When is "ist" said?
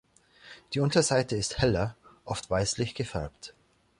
1.35-1.59